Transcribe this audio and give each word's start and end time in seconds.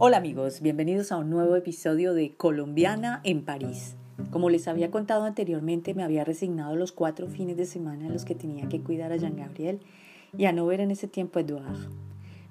Hola 0.00 0.18
amigos, 0.18 0.60
bienvenidos 0.60 1.10
a 1.10 1.16
un 1.16 1.28
nuevo 1.28 1.56
episodio 1.56 2.14
de 2.14 2.36
Colombiana 2.36 3.20
en 3.24 3.44
París. 3.44 3.96
Como 4.30 4.48
les 4.48 4.68
había 4.68 4.92
contado 4.92 5.24
anteriormente, 5.24 5.92
me 5.92 6.04
había 6.04 6.22
resignado 6.22 6.76
los 6.76 6.92
cuatro 6.92 7.26
fines 7.26 7.56
de 7.56 7.64
semana 7.64 8.06
en 8.06 8.12
los 8.12 8.24
que 8.24 8.36
tenía 8.36 8.68
que 8.68 8.80
cuidar 8.80 9.10
a 9.10 9.16
Jean 9.16 9.34
Gabriel 9.34 9.80
y 10.36 10.44
a 10.44 10.52
no 10.52 10.66
ver 10.66 10.78
en 10.78 10.92
ese 10.92 11.08
tiempo 11.08 11.40
a 11.40 11.42
Edouard. 11.42 11.90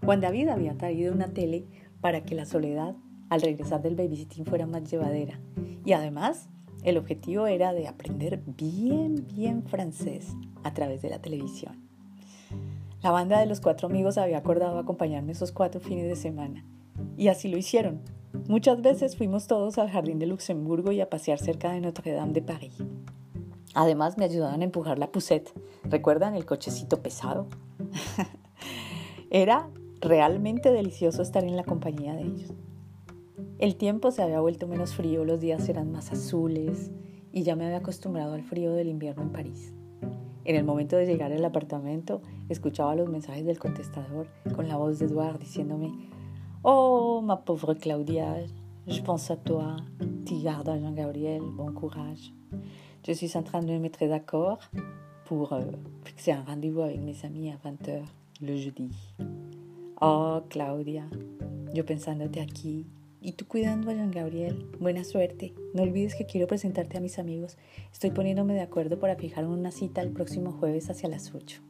Juan 0.03 0.19
David 0.19 0.49
había 0.49 0.77
traído 0.77 1.13
una 1.13 1.29
tele 1.29 1.63
para 2.01 2.25
que 2.25 2.35
la 2.35 2.45
soledad 2.45 2.97
al 3.29 3.39
regresar 3.39 3.81
del 3.81 3.95
babysitting 3.95 4.45
fuera 4.45 4.65
más 4.65 4.91
llevadera. 4.91 5.39
Y 5.85 5.93
además, 5.93 6.49
el 6.83 6.97
objetivo 6.97 7.47
era 7.47 7.71
de 7.71 7.87
aprender 7.87 8.41
bien, 8.45 9.25
bien 9.25 9.63
francés 9.63 10.35
a 10.65 10.73
través 10.73 11.01
de 11.01 11.11
la 11.11 11.21
televisión. 11.21 11.77
La 13.01 13.11
banda 13.11 13.39
de 13.39 13.45
los 13.45 13.61
cuatro 13.61 13.87
amigos 13.87 14.17
había 14.17 14.37
acordado 14.37 14.77
acompañarme 14.79 15.31
esos 15.31 15.53
cuatro 15.53 15.79
fines 15.79 16.09
de 16.09 16.17
semana 16.17 16.65
y 17.17 17.27
así 17.27 17.47
lo 17.47 17.57
hicieron. 17.57 18.01
Muchas 18.47 18.81
veces 18.81 19.17
fuimos 19.17 19.47
todos 19.47 19.77
al 19.77 19.89
Jardín 19.89 20.19
de 20.19 20.27
Luxemburgo 20.27 20.91
y 20.91 21.01
a 21.01 21.09
pasear 21.09 21.39
cerca 21.39 21.71
de 21.71 21.81
Notre 21.81 22.11
Dame 22.11 22.33
de 22.33 22.41
París. 22.41 22.77
Además 23.73 24.17
me 24.17 24.25
ayudaban 24.25 24.61
a 24.61 24.65
empujar 24.65 24.99
la 24.99 25.11
poussette. 25.11 25.51
¿Recuerdan 25.83 26.35
el 26.35 26.45
cochecito 26.45 27.01
pesado? 27.01 27.47
Era 29.29 29.69
realmente 30.01 30.71
delicioso 30.71 31.21
estar 31.21 31.43
en 31.43 31.55
la 31.55 31.63
compañía 31.63 32.15
de 32.15 32.23
ellos. 32.23 32.53
El 33.59 33.75
tiempo 33.75 34.11
se 34.11 34.21
había 34.21 34.39
vuelto 34.39 34.67
menos 34.67 34.93
frío, 34.93 35.25
los 35.25 35.39
días 35.39 35.67
eran 35.67 35.91
más 35.91 36.11
azules 36.11 36.91
y 37.31 37.43
ya 37.43 37.55
me 37.55 37.65
había 37.65 37.77
acostumbrado 37.77 38.33
al 38.33 38.43
frío 38.43 38.73
del 38.73 38.87
invierno 38.87 39.23
en 39.23 39.31
París. 39.31 39.73
En 40.45 40.55
el 40.55 40.63
momento 40.63 40.95
de 40.95 41.05
llegar 41.05 41.33
al 41.33 41.43
apartamento, 41.43 42.21
escuchaba 42.49 42.95
los 42.95 43.09
mensajes 43.09 43.45
del 43.45 43.59
contestador 43.59 44.27
con 44.55 44.67
la 44.67 44.77
voz 44.77 44.99
de 44.99 45.05
Edouard 45.05 45.39
diciéndome 45.39 45.91
Oh, 46.63 47.21
ma 47.23 47.37
pauvre 47.37 47.73
Claudia, 47.75 48.35
je 48.87 49.01
pense 49.01 49.29
à 49.31 49.37
toi. 49.37 49.77
Gardes 50.43 50.79
Jean-Gabriel, 50.81 51.41
bon 51.41 51.71
courage. 51.71 52.33
Je 53.05 53.11
suis 53.11 53.37
en 53.37 53.43
train 53.43 53.61
de 53.61 53.71
me 53.71 53.79
mettre 53.79 54.05
d'accord 54.07 54.59
pour 55.25 55.53
euh, 55.53 55.61
fixer 56.03 56.31
un 56.31 56.43
rendez-vous 56.43 56.81
avec 56.81 56.99
mes 56.99 57.15
amis 57.23 57.51
à 57.51 57.67
20h 57.67 58.01
le 58.41 58.55
jeudi. 58.55 58.91
Oh, 60.01 60.41
Claudia, 60.49 61.07
yo 61.73 61.85
pensándote 61.85 62.41
aquí. 62.41 62.85
Y 63.21 63.33
tú 63.33 63.45
cuidando 63.47 63.89
a 63.89 63.93
Jean 63.93 64.11
Gabriel. 64.11 64.69
Buena 64.79 65.03
suerte. 65.03 65.53
No 65.73 65.83
olvides 65.83 66.15
que 66.15 66.25
quiero 66.25 66.47
presentarte 66.47 66.97
a 66.97 67.01
mis 67.01 67.19
amigos. 67.19 67.57
Estoy 67.91 68.11
poniéndome 68.11 68.53
de 68.53 68.61
acuerdo 68.61 68.99
para 68.99 69.15
fijar 69.15 69.45
una 69.45 69.71
cita 69.71 70.01
el 70.01 70.11
próximo 70.11 70.51
jueves 70.51 70.89
hacia 70.89 71.09
las 71.09 71.33
8. 71.33 71.61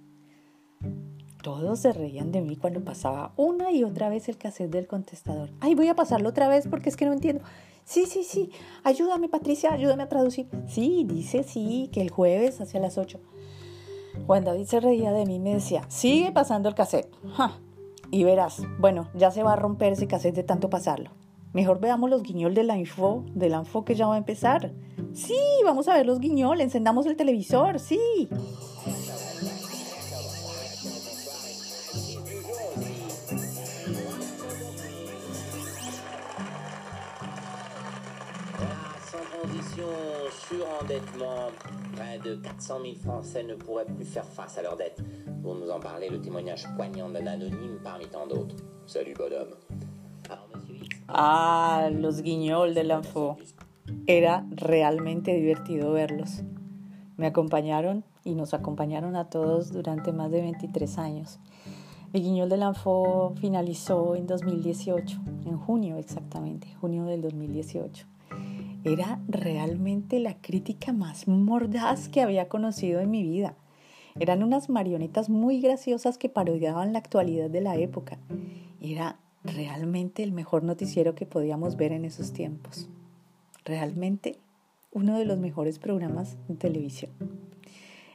Todos 1.41 1.79
se 1.79 1.93
reían 1.93 2.31
de 2.31 2.41
mí 2.41 2.55
cuando 2.55 2.83
pasaba 2.83 3.31
una 3.35 3.71
y 3.71 3.83
otra 3.83 4.09
vez 4.09 4.27
el 4.27 4.37
cassette 4.37 4.71
del 4.71 4.87
contestador. 4.87 5.49
Ay, 5.59 5.75
voy 5.75 5.87
a 5.87 5.95
pasarlo 5.95 6.29
otra 6.29 6.47
vez 6.47 6.67
porque 6.67 6.89
es 6.89 6.97
que 6.97 7.05
no 7.05 7.13
entiendo. 7.13 7.43
Sí, 7.85 8.05
sí, 8.05 8.23
sí. 8.23 8.51
Ayúdame, 8.83 9.29
Patricia, 9.29 9.71
ayúdame 9.71 10.03
a 10.03 10.09
traducir. 10.09 10.47
Sí, 10.67 11.05
dice 11.07 11.43
sí, 11.43 11.89
que 11.93 12.01
el 12.01 12.09
jueves 12.09 12.59
hacia 12.59 12.79
las 12.79 12.97
8. 12.97 13.19
Juan 14.25 14.43
David 14.43 14.65
se 14.65 14.79
reía 14.79 15.11
de 15.11 15.25
mí 15.25 15.35
y 15.35 15.39
me 15.39 15.53
decía, 15.53 15.85
sigue 15.89 16.31
pasando 16.31 16.67
el 16.69 16.75
cassette. 16.75 17.09
Y 18.11 18.23
verás, 18.23 18.61
bueno, 18.79 19.09
ya 19.13 19.31
se 19.31 19.43
va 19.43 19.53
a 19.53 19.57
romper 19.57 19.93
ese 19.93 20.07
cassette 20.07 20.35
de 20.35 20.43
tanto 20.43 20.69
pasarlo. 20.69 21.11
Mejor 21.53 21.79
veamos 21.79 22.09
los 22.09 22.23
guiñol 22.23 22.53
de 22.53 22.63
la 22.63 22.77
info, 22.77 23.23
de 23.33 23.49
la 23.49 23.59
info 23.59 23.85
que 23.85 23.95
ya 23.95 24.07
va 24.07 24.15
a 24.15 24.17
empezar. 24.17 24.73
Sí, 25.13 25.39
vamos 25.63 25.87
a 25.87 25.95
ver 25.95 26.05
los 26.05 26.19
guiñol, 26.19 26.61
encendamos 26.61 27.05
el 27.05 27.15
televisor, 27.15 27.79
sí. 27.79 28.27
Surendettement. 40.31 41.51
Près 41.95 42.19
de 42.19 42.35
400 42.35 42.79
000 42.81 42.95
Français 42.95 43.43
ne 43.43 43.55
pourraient 43.55 43.85
plus 43.85 44.05
faire 44.05 44.25
face 44.25 44.57
à 44.57 44.61
leurs 44.61 44.77
dettes. 44.77 45.01
Pour 45.41 45.55
nous 45.55 45.69
en 45.69 45.79
parler, 45.79 46.09
le 46.09 46.21
témoignage 46.21 46.65
poignant 46.75 47.09
d'un 47.09 47.25
anonyme 47.25 47.79
parmi 47.83 48.05
tant 48.07 48.27
d'autres. 48.27 48.55
Salut, 48.85 49.13
bonhomme. 49.13 49.55
Ah, 51.07 51.89
los 51.91 52.21
guiñol 52.21 52.73
de 52.73 52.83
Lanfo. 52.83 53.37
Era 54.05 54.45
realmente 54.51 55.33
divertido 55.33 55.93
verlos. 55.93 56.43
Me 57.15 57.27
acompañaron 57.27 58.03
y 58.25 58.35
nos 58.35 58.53
acompañaron 58.53 59.15
a 59.15 59.29
todos 59.29 59.71
durante 59.71 60.11
más 60.11 60.29
de 60.31 60.41
23 60.41 60.97
años. 60.97 61.39
El 62.13 62.21
Guiñol 62.21 62.49
de 62.49 62.57
Lanfo 62.57 63.33
finalizó 63.39 64.15
en 64.15 64.27
2018, 64.27 65.17
en 65.45 65.57
junio 65.57 65.97
exactamente, 65.97 66.67
junio 66.79 67.05
del 67.05 67.21
2018 67.21 68.07
era 68.87 69.19
realmente 69.27 70.19
la 70.19 70.35
crítica 70.41 70.93
más 70.93 71.27
mordaz 71.27 72.07
que 72.07 72.21
había 72.21 72.47
conocido 72.47 73.01
en 73.01 73.11
mi 73.11 73.23
vida. 73.23 73.55
Eran 74.19 74.43
unas 74.43 74.69
marionetas 74.69 75.29
muy 75.29 75.59
graciosas 75.59 76.17
que 76.17 76.29
parodiaban 76.29 76.93
la 76.93 76.99
actualidad 76.99 77.49
de 77.49 77.61
la 77.61 77.75
época. 77.75 78.17
Era 78.81 79.19
realmente 79.43 80.23
el 80.23 80.31
mejor 80.31 80.63
noticiero 80.63 81.15
que 81.15 81.25
podíamos 81.25 81.75
ver 81.75 81.91
en 81.91 82.05
esos 82.05 82.31
tiempos. 82.31 82.89
Realmente 83.65 84.37
uno 84.91 85.17
de 85.17 85.25
los 85.25 85.37
mejores 85.37 85.79
programas 85.79 86.37
de 86.47 86.55
televisión. 86.55 87.11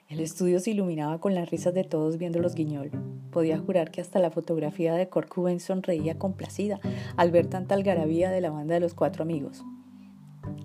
El 0.09 0.21
estudio 0.21 0.59
se 0.59 0.71
iluminaba 0.71 1.21
con 1.21 1.35
las 1.35 1.51
risas 1.51 1.75
de 1.75 1.85
todos 1.85 2.19
viendo 2.19 2.41
los 2.41 2.55
guiñol. 2.55 2.91
Podía 3.31 3.59
jurar 3.59 3.91
que 3.91 4.01
hasta 4.01 4.19
la 4.19 4.31
fotografía 4.31 4.95
de 4.95 5.09
Kurt 5.09 5.31
sonreía 5.59 6.19
complacida 6.19 6.81
al 7.17 7.31
ver 7.31 7.47
tanta 7.47 7.75
algarabía 7.75 8.31
de 8.31 8.41
la 8.41 8.51
banda 8.51 8.75
de 8.75 8.81
los 8.81 8.95
cuatro 8.95 9.23
amigos. 9.23 9.65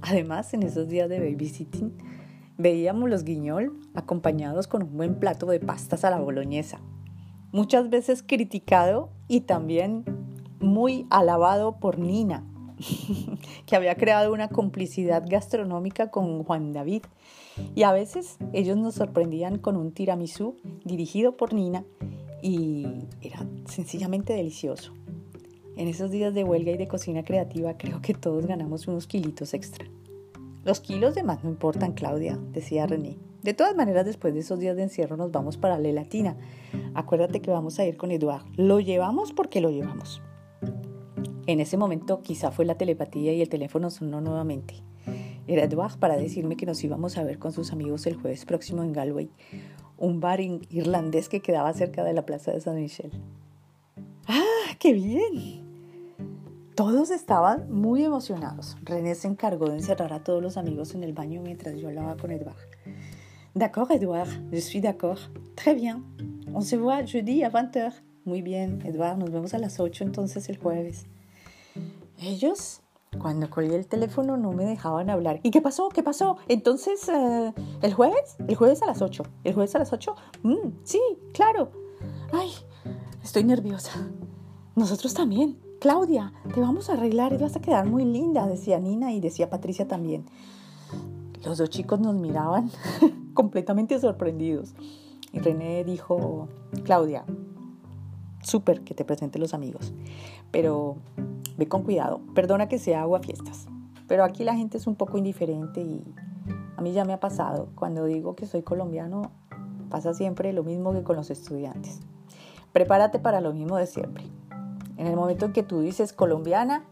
Además, 0.01 0.53
en 0.53 0.63
esos 0.63 0.87
días 0.87 1.09
de 1.09 1.19
babysitting, 1.19 1.93
veíamos 2.57 3.09
los 3.09 3.23
guiñol 3.23 3.79
acompañados 3.93 4.67
con 4.67 4.83
un 4.83 4.97
buen 4.97 5.19
plato 5.19 5.45
de 5.47 5.59
pastas 5.59 6.03
a 6.03 6.09
la 6.09 6.19
boloñesa, 6.19 6.79
muchas 7.51 7.89
veces 7.89 8.23
criticado 8.23 9.09
y 9.27 9.41
también 9.41 10.03
muy 10.59 11.05
alabado 11.09 11.79
por 11.79 11.99
Nina, 11.99 12.43
que 13.65 13.75
había 13.75 13.95
creado 13.95 14.33
una 14.33 14.49
complicidad 14.49 15.23
gastronómica 15.27 16.11
con 16.11 16.43
Juan 16.43 16.73
David. 16.73 17.03
Y 17.75 17.83
a 17.83 17.91
veces 17.91 18.37
ellos 18.53 18.77
nos 18.77 18.95
sorprendían 18.95 19.57
con 19.57 19.77
un 19.77 19.91
tiramisú 19.91 20.57
dirigido 20.85 21.35
por 21.37 21.53
Nina 21.53 21.83
y 22.41 23.07
era 23.21 23.45
sencillamente 23.65 24.33
delicioso. 24.33 24.93
En 25.77 25.87
esos 25.87 26.09
días 26.09 26.33
de 26.33 26.43
huelga 26.43 26.71
y 26.71 26.77
de 26.77 26.87
cocina 26.87 27.23
creativa 27.23 27.77
creo 27.77 28.01
que 28.01 28.15
todos 28.15 28.47
ganamos 28.47 28.87
unos 28.87 29.05
kilitos 29.05 29.53
extra. 29.53 29.85
Los 30.65 30.79
kilos 30.79 31.13
de 31.13 31.21
más 31.21 31.43
no 31.43 31.51
importan, 31.51 31.93
Claudia, 31.93 32.39
decía 32.51 32.87
René. 32.87 33.19
De 33.43 33.53
todas 33.53 33.75
maneras, 33.75 34.03
después 34.03 34.33
de 34.33 34.39
esos 34.39 34.59
días 34.59 34.75
de 34.75 34.81
encierro 34.81 35.17
nos 35.17 35.31
vamos 35.31 35.55
para 35.55 35.77
la 35.77 35.91
Latina. 35.91 36.35
Acuérdate 36.95 37.41
que 37.41 37.51
vamos 37.51 37.77
a 37.77 37.85
ir 37.85 37.95
con 37.95 38.09
Eduard. 38.09 38.43
Lo 38.55 38.79
llevamos 38.79 39.33
porque 39.33 39.61
lo 39.61 39.69
llevamos. 39.69 40.19
En 41.45 41.59
ese 41.59 41.77
momento 41.77 42.23
quizá 42.23 42.49
fue 42.49 42.65
la 42.65 42.75
telepatía 42.75 43.33
y 43.33 43.43
el 43.43 43.49
teléfono 43.49 43.91
sonó 43.91 44.19
nuevamente. 44.19 44.81
Era 45.45 45.63
Eduard 45.63 45.99
para 45.99 46.17
decirme 46.17 46.57
que 46.57 46.65
nos 46.65 46.83
íbamos 46.83 47.19
a 47.19 47.23
ver 47.23 47.37
con 47.37 47.51
sus 47.51 47.71
amigos 47.71 48.07
el 48.07 48.15
jueves 48.15 48.45
próximo 48.45 48.81
en 48.81 48.93
Galway, 48.93 49.29
un 49.95 50.21
bar 50.21 50.41
irlandés 50.41 51.29
que 51.29 51.39
quedaba 51.39 51.71
cerca 51.73 52.03
de 52.03 52.13
la 52.13 52.25
plaza 52.25 52.51
de 52.51 52.61
San 52.61 52.77
Michel. 52.77 53.11
¡Ah, 54.27 54.73
qué 54.79 54.93
bien! 54.93 55.66
Todos 56.77 57.09
estaban 57.09 57.71
muy 57.71 58.03
emocionados. 58.03 58.77
René 58.83 59.15
se 59.15 59.27
encargó 59.27 59.67
de 59.67 59.77
encerrar 59.77 60.13
a 60.13 60.23
todos 60.23 60.43
los 60.43 60.57
amigos 60.57 60.93
en 60.93 61.03
el 61.03 61.11
baño 61.11 61.41
mientras 61.41 61.75
yo 61.75 61.87
hablaba 61.87 62.15
con 62.17 62.29
Edouard. 62.29 62.55
D'accord, 63.55 63.89
Edouard, 63.89 64.29
je 64.51 64.61
suis 64.61 64.79
d'accord. 64.79 65.17
Très 65.55 65.73
bien. 65.73 66.03
On 66.53 66.61
se 66.61 66.75
voit 66.75 67.03
jeudi 67.03 67.43
à 67.43 67.49
20h. 67.49 67.93
Muy 68.25 68.43
bien, 68.43 68.79
Edouard, 68.85 69.17
nos 69.17 69.31
vemos 69.31 69.55
a 69.55 69.57
las 69.57 69.79
8 69.79 70.03
entonces 70.03 70.49
el 70.49 70.59
jueves. 70.59 71.07
Ellos, 72.21 72.81
cuando 73.19 73.49
colgué 73.49 73.75
el 73.75 73.87
teléfono, 73.87 74.37
no 74.37 74.51
me 74.51 74.63
dejaban 74.63 75.09
hablar. 75.09 75.39
¿Y 75.41 75.49
qué 75.49 75.61
pasó? 75.61 75.89
¿Qué 75.89 76.03
pasó? 76.03 76.37
Entonces, 76.47 77.09
eh, 77.09 77.53
¿el 77.81 77.93
jueves? 77.95 78.37
¿El 78.47 78.55
jueves 78.55 78.83
a 78.83 78.85
las 78.85 79.01
8? 79.01 79.23
¿El 79.45 79.55
jueves 79.55 79.73
a 79.73 79.79
las 79.79 79.93
8? 79.93 80.15
Mm, 80.43 80.69
sí, 80.83 81.01
claro. 81.33 81.71
Ay, 82.31 82.51
estoy 83.23 83.45
nerviosa. 83.45 83.93
Nosotros 84.75 85.15
también. 85.15 85.57
Claudia, 85.79 86.33
te 86.55 86.59
vamos 86.59 86.89
a 86.89 86.93
arreglar 86.93 87.33
y 87.33 87.37
vas 87.37 87.55
a 87.55 87.61
quedar 87.61 87.85
muy 87.85 88.03
linda, 88.03 88.47
decía 88.47 88.79
Nina 88.79 89.13
y 89.13 89.19
decía 89.19 89.51
Patricia 89.51 89.87
también. 89.87 90.25
Los 91.45 91.59
dos 91.59 91.69
chicos 91.69 91.99
nos 91.99 92.15
miraban 92.15 92.71
completamente 93.35 93.99
sorprendidos. 93.99 94.73
Y 95.31 95.39
René 95.39 95.83
dijo, 95.83 96.47
Claudia, 96.83 97.25
súper 98.41 98.81
que 98.81 98.95
te 98.95 99.05
presente 99.05 99.37
los 99.37 99.53
amigos, 99.53 99.93
pero 100.49 100.97
ve 101.57 101.67
con 101.67 101.83
cuidado, 101.83 102.21
perdona 102.33 102.67
que 102.67 102.79
sea 102.79 103.01
agua 103.01 103.19
fiestas, 103.19 103.67
pero 104.07 104.23
aquí 104.23 104.43
la 104.43 104.55
gente 104.55 104.77
es 104.77 104.87
un 104.87 104.95
poco 104.95 105.19
indiferente 105.19 105.81
y 105.81 106.03
a 106.75 106.81
mí 106.81 106.91
ya 106.91 107.05
me 107.05 107.13
ha 107.13 107.19
pasado, 107.19 107.69
cuando 107.75 108.05
digo 108.05 108.35
que 108.35 108.47
soy 108.47 108.63
colombiano, 108.63 109.31
pasa 109.91 110.15
siempre 110.15 110.53
lo 110.53 110.63
mismo 110.63 110.91
que 110.93 111.03
con 111.03 111.17
los 111.17 111.29
estudiantes. 111.29 111.99
Prepárate 112.71 113.19
para 113.19 113.41
lo 113.41 113.53
mismo 113.53 113.77
de 113.77 113.85
siempre 113.85 114.25
En 114.97 115.07
el 115.07 115.15
momento 115.15 115.45
en 115.45 115.53
que 115.53 115.63
tú 115.63 115.81
dices 115.81 116.13
colombiana, 116.13 116.83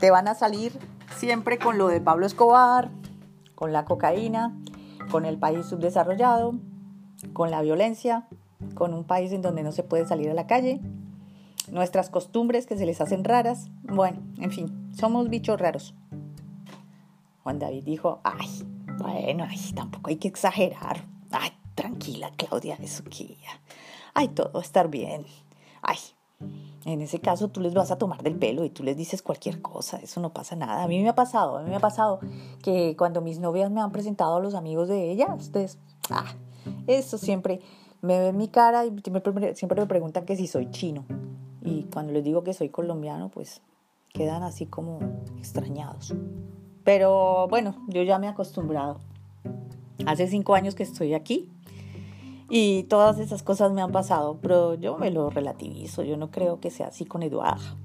te 0.00 0.10
van 0.10 0.28
a 0.28 0.34
salir 0.34 0.78
siempre 1.16 1.58
con 1.58 1.78
lo 1.78 1.88
de 1.88 2.00
Pablo 2.00 2.26
Escobar, 2.26 2.90
con 3.54 3.72
la 3.72 3.84
cocaína, 3.84 4.56
con 5.10 5.24
el 5.24 5.38
país 5.38 5.66
subdesarrollado, 5.66 6.54
con 7.32 7.50
la 7.50 7.62
violencia, 7.62 8.26
con 8.74 8.94
un 8.94 9.04
país 9.04 9.32
en 9.32 9.42
donde 9.42 9.62
no 9.62 9.72
se 9.72 9.82
puede 9.82 10.06
salir 10.06 10.30
a 10.30 10.34
la 10.34 10.46
calle, 10.46 10.80
nuestras 11.70 12.10
costumbres 12.10 12.66
que 12.66 12.76
se 12.76 12.86
les 12.86 13.00
hacen 13.00 13.24
raras. 13.24 13.68
Bueno, 13.82 14.20
en 14.38 14.50
fin, 14.50 14.90
somos 14.94 15.28
bichos 15.28 15.60
raros. 15.60 15.94
Juan 17.42 17.58
David 17.58 17.84
dijo, 17.84 18.20
ay, 18.24 18.66
bueno, 18.98 19.46
ay, 19.48 19.72
tampoco 19.74 20.10
hay 20.10 20.16
que 20.16 20.28
exagerar. 20.28 21.04
Ay, 21.30 21.50
tranquila, 21.74 22.30
Claudia, 22.36 22.76
eso 22.80 23.04
que 23.04 23.36
Ay, 24.14 24.28
todo 24.28 24.52
va 24.52 24.60
a 24.60 24.62
estar 24.62 24.88
bien. 24.88 25.24
Ay, 25.80 25.98
en 26.84 27.00
ese 27.00 27.20
caso 27.20 27.48
tú 27.48 27.60
les 27.60 27.74
vas 27.74 27.90
a 27.90 27.98
tomar 27.98 28.22
del 28.22 28.36
pelo 28.36 28.64
y 28.64 28.70
tú 28.70 28.82
les 28.82 28.96
dices 28.96 29.22
cualquier 29.22 29.62
cosa, 29.62 29.98
eso 29.98 30.20
no 30.20 30.32
pasa 30.32 30.56
nada. 30.56 30.82
A 30.82 30.88
mí 30.88 31.00
me 31.02 31.08
ha 31.08 31.14
pasado, 31.14 31.58
a 31.58 31.62
mí 31.62 31.70
me 31.70 31.76
ha 31.76 31.80
pasado 31.80 32.20
que 32.62 32.96
cuando 32.96 33.20
mis 33.20 33.38
novias 33.38 33.70
me 33.70 33.80
han 33.80 33.92
presentado 33.92 34.36
a 34.36 34.40
los 34.40 34.54
amigos 34.54 34.88
de 34.88 35.10
ellas, 35.10 35.28
ustedes, 35.38 35.78
ah, 36.10 36.34
eso 36.86 37.18
siempre 37.18 37.60
me 38.00 38.18
ven 38.18 38.36
mi 38.36 38.48
cara 38.48 38.84
y 38.84 38.90
siempre 39.54 39.80
me 39.80 39.86
preguntan 39.86 40.24
que 40.24 40.36
si 40.36 40.46
soy 40.46 40.70
chino. 40.70 41.04
Y 41.64 41.84
cuando 41.84 42.12
les 42.12 42.24
digo 42.24 42.42
que 42.42 42.52
soy 42.52 42.68
colombiano, 42.68 43.28
pues 43.28 43.62
quedan 44.12 44.42
así 44.42 44.66
como 44.66 44.98
extrañados. 45.38 46.14
Pero 46.84 47.46
bueno, 47.48 47.76
yo 47.86 48.02
ya 48.02 48.18
me 48.18 48.26
he 48.26 48.30
acostumbrado. 48.30 48.98
Hace 50.04 50.26
cinco 50.26 50.54
años 50.56 50.74
que 50.74 50.82
estoy 50.82 51.14
aquí 51.14 51.48
y 52.54 52.82
todas 52.82 53.18
esas 53.18 53.42
cosas 53.42 53.72
me 53.72 53.80
han 53.80 53.92
pasado, 53.92 54.36
pero 54.42 54.74
yo 54.74 54.98
me 54.98 55.10
lo 55.10 55.30
relativizo, 55.30 56.02
yo 56.02 56.18
no 56.18 56.30
creo 56.30 56.60
que 56.60 56.70
sea 56.70 56.88
así 56.88 57.06
con 57.06 57.22
Eduardo. 57.22 57.78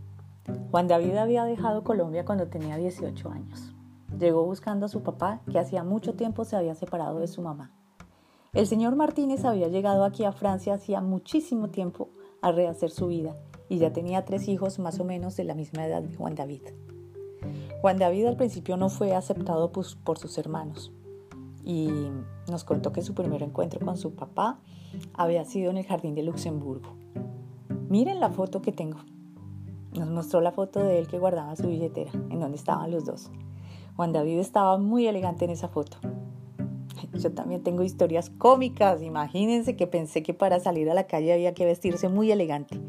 Juan 0.72 0.90
David 0.90 1.16
había 1.16 1.46
dejado 1.46 1.86
Colombia 1.86 2.26
cuando 2.26 2.48
tenía 2.48 2.76
18 2.76 3.32
años. 3.32 3.74
Llegó 4.20 4.44
buscando 4.44 4.86
a 4.86 4.90
su 4.90 5.04
papá, 5.04 5.40
que 5.50 5.58
hacía 5.58 5.86
mucho 5.86 6.16
tiempo 6.16 6.44
se 6.44 6.58
había 6.58 6.76
separado 6.76 7.20
de 7.20 7.30
su 7.30 7.42
mamá. 7.42 7.72
El 8.52 8.68
señor 8.68 8.98
Martínez 8.98 9.46
había 9.46 9.70
llegado 9.70 10.04
aquí 10.04 10.26
a 10.26 10.34
Francia 10.34 10.74
hacía 10.74 11.00
muchísimo 11.00 11.70
tiempo 11.70 12.10
a 12.42 12.52
rehacer 12.52 12.90
su 12.90 13.08
vida 13.08 13.38
y 13.70 13.78
ya 13.78 13.94
tenía 13.94 14.26
tres 14.26 14.50
hijos 14.50 14.80
más 14.80 15.00
o 15.00 15.06
menos 15.06 15.38
de 15.38 15.46
la 15.46 15.56
misma 15.56 15.86
edad 15.86 16.02
de 16.02 16.14
Juan 16.14 16.36
David. 16.36 16.64
Juan 17.80 18.00
David 18.00 18.26
al 18.26 18.36
principio 18.36 18.76
no 18.76 18.90
fue 18.90 19.16
aceptado 19.16 19.72
por 19.72 20.18
sus 20.18 20.38
hermanos, 20.38 20.92
y 21.64 21.90
nos 22.50 22.64
contó 22.64 22.92
que 22.92 23.02
su 23.02 23.14
primer 23.14 23.44
encuentro 23.44 23.80
con 23.86 23.98
su 23.98 24.14
papá 24.14 24.60
había 25.14 25.46
sido 25.46 25.72
en 25.72 25.78
el 25.78 25.86
jardín 25.86 26.16
de 26.16 26.24
Luxemburgo. 26.24 26.96
Miren 27.90 28.20
la 28.20 28.30
foto 28.30 28.62
que 28.62 28.72
tengo. 28.72 29.00
Nos 29.94 30.10
mostró 30.10 30.42
la 30.42 30.52
foto 30.52 30.80
de 30.84 31.00
él 31.00 31.08
que 31.08 31.20
guardaba 31.20 31.56
su 31.56 31.68
billetera, 31.68 32.12
en 32.14 32.40
donde 32.40 32.58
estaban 32.58 32.92
los 32.92 33.06
dos. 33.06 33.32
Juan 33.96 34.14
David 34.14 34.40
estaba 34.40 34.78
muy 34.78 35.08
elegante 35.08 35.46
en 35.46 35.52
esa 35.52 35.70
foto. 35.70 35.98
Yo 37.14 37.32
también 37.32 37.64
tengo 37.64 37.84
historias 37.84 38.30
cómicas. 38.30 39.02
Imagínense 39.02 39.76
que 39.76 39.88
pensé 39.88 40.24
que 40.24 40.34
para 40.34 40.60
salir 40.60 40.90
a 40.90 40.94
la 40.94 41.08
calle 41.08 41.34
había 41.34 41.54
que 41.54 41.66
vestirse 41.66 42.10
muy 42.10 42.32
elegante. 42.32 42.80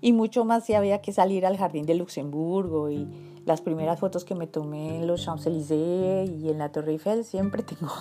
Y 0.00 0.12
mucho 0.12 0.44
más 0.44 0.64
si 0.64 0.74
había 0.74 1.00
que 1.00 1.12
salir 1.12 1.46
al 1.46 1.56
jardín 1.56 1.86
de 1.86 1.94
Luxemburgo 1.94 2.90
y 2.90 3.08
las 3.46 3.60
primeras 3.60 4.00
fotos 4.00 4.24
que 4.24 4.34
me 4.34 4.46
tomé 4.46 4.98
en 4.98 5.06
los 5.06 5.24
Champs-Élysées 5.24 6.30
y 6.30 6.50
en 6.50 6.58
la 6.58 6.72
Torre 6.72 6.92
Eiffel, 6.92 7.24
siempre 7.24 7.62
tengo, 7.62 7.92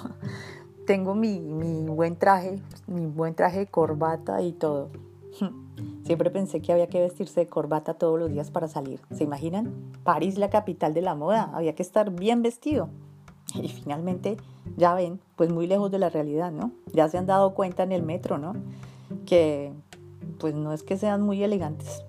tengo 0.90 1.14
mi, 1.14 1.40
mi, 1.40 1.88
buen 1.88 2.16
traje, 2.16 2.60
mi 2.88 3.06
buen 3.06 3.36
traje 3.36 3.60
de 3.60 3.68
corbata 3.68 4.42
y 4.42 4.54
todo. 4.54 4.90
Siempre 6.04 6.32
pensé 6.32 6.64
que 6.64 6.74
había 6.74 6.88
que 6.88 7.00
vestirse 7.00 7.42
de 7.42 7.48
corbata 7.48 7.94
todos 7.94 8.18
los 8.18 8.32
días 8.32 8.50
para 8.50 8.68
salir. 8.68 9.00
¿Se 9.12 9.24
imaginan? 9.24 9.72
París, 10.04 10.40
la 10.40 10.50
capital 10.50 10.96
de 10.96 11.04
la 11.04 11.14
moda, 11.14 11.52
había 11.54 11.76
que 11.76 11.84
estar 11.84 12.10
bien 12.10 12.42
vestido. 12.42 12.90
Y 13.54 13.68
finalmente, 13.68 14.38
ya 14.78 14.96
ven, 14.96 15.20
pues 15.36 15.52
muy 15.52 15.68
lejos 15.68 15.92
de 15.92 16.00
la 16.00 16.10
realidad, 16.10 16.52
¿no? 16.52 16.72
Ya 16.92 17.08
se 17.08 17.20
han 17.20 17.28
dado 17.28 17.54
cuenta 17.54 17.84
en 17.84 17.92
el 17.92 18.02
metro, 18.02 18.40
¿no? 18.40 18.56
Que 19.28 19.72
pues 20.40 20.56
no 20.56 20.74
es 20.74 20.82
que 20.82 20.98
sean 20.98 21.22
muy 21.22 21.44
elegantes. 21.44 22.04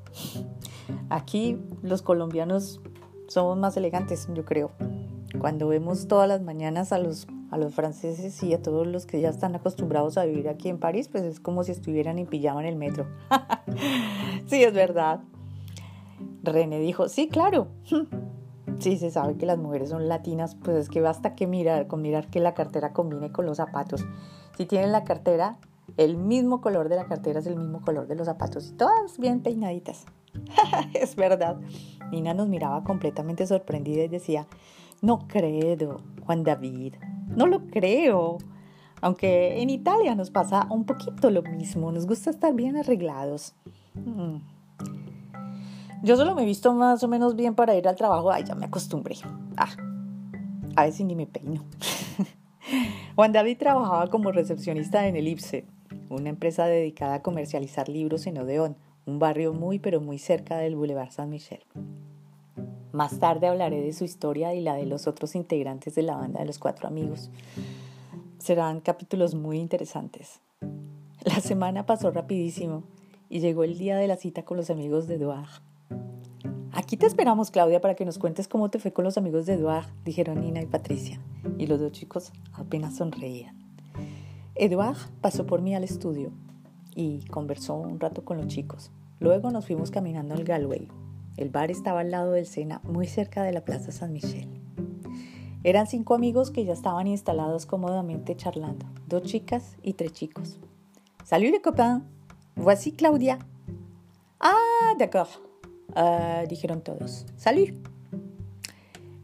Aquí 1.10 1.58
los 1.82 2.00
colombianos 2.00 2.80
somos 3.28 3.58
más 3.58 3.76
elegantes, 3.76 4.26
yo 4.32 4.46
creo. 4.46 4.70
Cuando 5.38 5.68
vemos 5.68 6.08
todas 6.08 6.26
las 6.26 6.40
mañanas 6.40 6.92
a 6.92 6.98
los, 6.98 7.26
a 7.50 7.58
los 7.58 7.74
franceses 7.74 8.42
y 8.42 8.54
a 8.54 8.62
todos 8.62 8.86
los 8.86 9.06
que 9.06 9.20
ya 9.20 9.28
están 9.28 9.54
acostumbrados 9.54 10.18
a 10.18 10.24
vivir 10.24 10.48
aquí 10.48 10.68
en 10.68 10.78
París, 10.78 11.08
pues 11.08 11.24
es 11.24 11.40
como 11.40 11.64
si 11.64 11.72
estuvieran 11.72 12.18
en 12.18 12.26
pijama 12.26 12.60
en 12.60 12.66
el 12.66 12.76
metro. 12.76 13.06
sí, 14.46 14.62
es 14.62 14.72
verdad. 14.72 15.20
René 16.42 16.78
dijo, 16.78 17.08
sí, 17.08 17.28
claro. 17.28 17.68
Sí, 18.78 18.96
se 18.96 19.10
sabe 19.10 19.36
que 19.36 19.44
las 19.44 19.58
mujeres 19.58 19.90
son 19.90 20.08
latinas, 20.08 20.54
pues 20.54 20.74
es 20.74 20.88
que 20.88 21.02
basta 21.02 21.34
que 21.34 21.46
mirar, 21.46 21.86
con 21.86 22.00
mirar 22.00 22.28
que 22.28 22.40
la 22.40 22.54
cartera 22.54 22.94
combine 22.94 23.30
con 23.30 23.44
los 23.44 23.58
zapatos. 23.58 24.06
Si 24.56 24.64
tienen 24.64 24.90
la 24.90 25.04
cartera, 25.04 25.58
el 25.98 26.16
mismo 26.16 26.62
color 26.62 26.88
de 26.88 26.96
la 26.96 27.04
cartera 27.04 27.40
es 27.40 27.46
el 27.46 27.56
mismo 27.56 27.82
color 27.82 28.06
de 28.06 28.14
los 28.14 28.26
zapatos 28.26 28.70
y 28.70 28.72
todas 28.72 29.18
bien 29.18 29.40
peinaditas. 29.42 30.06
es 30.94 31.14
verdad. 31.14 31.60
Nina 32.10 32.32
nos 32.32 32.48
miraba 32.48 32.82
completamente 32.82 33.46
sorprendida 33.46 34.04
y 34.04 34.08
decía, 34.08 34.46
no 35.02 35.26
creo, 35.28 36.00
Juan 36.24 36.42
David, 36.42 36.94
no 37.36 37.46
lo 37.46 37.66
creo. 37.66 38.38
Aunque 39.00 39.62
en 39.62 39.70
Italia 39.70 40.14
nos 40.14 40.30
pasa 40.30 40.66
un 40.70 40.84
poquito 40.84 41.30
lo 41.30 41.42
mismo, 41.42 41.90
nos 41.90 42.06
gusta 42.06 42.30
estar 42.30 42.54
bien 42.54 42.76
arreglados. 42.76 43.54
Mm. 43.94 44.36
Yo 46.02 46.16
solo 46.16 46.34
me 46.34 46.42
he 46.42 46.46
visto 46.46 46.72
más 46.74 47.02
o 47.02 47.08
menos 47.08 47.36
bien 47.36 47.54
para 47.54 47.74
ir 47.74 47.86
al 47.88 47.96
trabajo, 47.96 48.30
ay, 48.30 48.44
ya 48.44 48.54
me 48.54 48.66
acostumbré. 48.66 49.16
Ah, 49.56 49.70
a 50.76 50.84
veces 50.84 51.04
ni 51.06 51.14
me 51.14 51.26
peino. 51.26 51.64
Juan 53.16 53.32
David 53.32 53.58
trabajaba 53.58 54.06
como 54.08 54.32
recepcionista 54.32 55.06
en 55.06 55.16
el 55.16 55.28
IPSE, 55.28 55.66
una 56.08 56.30
empresa 56.30 56.66
dedicada 56.66 57.16
a 57.16 57.22
comercializar 57.22 57.88
libros 57.88 58.26
en 58.26 58.38
Odeón, 58.38 58.76
un 59.06 59.18
barrio 59.18 59.52
muy 59.52 59.78
pero 59.78 60.00
muy 60.00 60.18
cerca 60.18 60.56
del 60.58 60.76
Boulevard 60.76 61.10
San 61.10 61.30
Michel. 61.30 61.60
Más 62.92 63.18
tarde 63.18 63.46
hablaré 63.46 63.80
de 63.80 63.92
su 63.92 64.04
historia 64.04 64.54
y 64.54 64.60
la 64.60 64.74
de 64.74 64.86
los 64.86 65.06
otros 65.06 65.34
integrantes 65.34 65.94
de 65.94 66.02
la 66.02 66.16
banda 66.16 66.40
de 66.40 66.46
los 66.46 66.58
cuatro 66.58 66.88
amigos. 66.88 67.30
Serán 68.38 68.80
capítulos 68.80 69.34
muy 69.34 69.58
interesantes. 69.58 70.40
La 71.24 71.40
semana 71.40 71.86
pasó 71.86 72.10
rapidísimo 72.10 72.82
y 73.28 73.40
llegó 73.40 73.62
el 73.62 73.78
día 73.78 73.96
de 73.96 74.08
la 74.08 74.16
cita 74.16 74.44
con 74.44 74.56
los 74.56 74.70
amigos 74.70 75.06
de 75.06 75.14
Eduard. 75.14 75.62
Aquí 76.72 76.96
te 76.96 77.06
esperamos, 77.06 77.50
Claudia, 77.50 77.80
para 77.80 77.94
que 77.94 78.04
nos 78.04 78.18
cuentes 78.18 78.48
cómo 78.48 78.70
te 78.70 78.78
fue 78.78 78.92
con 78.92 79.04
los 79.04 79.18
amigos 79.18 79.46
de 79.46 79.54
Eduard, 79.54 79.86
dijeron 80.04 80.40
Nina 80.40 80.62
y 80.62 80.66
Patricia, 80.66 81.20
y 81.58 81.66
los 81.66 81.78
dos 81.78 81.92
chicos 81.92 82.32
apenas 82.54 82.96
sonreían. 82.96 83.56
Eduard 84.56 84.96
pasó 85.20 85.46
por 85.46 85.62
mí 85.62 85.74
al 85.74 85.84
estudio 85.84 86.32
y 86.94 87.24
conversó 87.26 87.74
un 87.74 88.00
rato 88.00 88.24
con 88.24 88.36
los 88.36 88.48
chicos. 88.48 88.90
Luego 89.20 89.50
nos 89.50 89.66
fuimos 89.66 89.90
caminando 89.90 90.34
al 90.34 90.44
Galway. 90.44 90.88
El 91.40 91.48
bar 91.48 91.70
estaba 91.70 92.00
al 92.00 92.10
lado 92.10 92.32
del 92.32 92.44
Sena, 92.44 92.82
muy 92.84 93.06
cerca 93.06 93.42
de 93.42 93.52
la 93.52 93.64
Plaza 93.64 93.92
San 93.92 94.12
Michel. 94.12 94.46
Eran 95.64 95.86
cinco 95.86 96.14
amigos 96.14 96.50
que 96.50 96.66
ya 96.66 96.74
estaban 96.74 97.06
instalados 97.06 97.64
cómodamente 97.64 98.36
charlando, 98.36 98.84
dos 99.08 99.22
chicas 99.22 99.78
y 99.82 99.94
tres 99.94 100.12
chicos. 100.12 100.58
Salut 101.24 101.50
les 101.50 101.62
copains, 101.62 102.02
voici 102.56 102.92
Claudia. 102.92 103.38
Ah, 104.38 104.94
d'accord, 104.98 105.28
uh, 105.96 106.46
dijeron 106.46 106.82
todos. 106.82 107.24
Salut. 107.36 107.70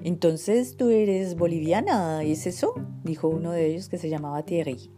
Entonces 0.03 0.79
tú 0.79 0.89
eres 0.89 1.37
boliviana, 1.37 2.23
¿es 2.23 2.47
eso? 2.47 2.73
dijo 3.05 3.29
uno 3.29 3.53
de 3.53 3.67
ellos 3.67 3.91
que 3.91 3.99
se 3.99 4.09
llamaba 4.09 4.43
Thierry. 4.43 4.91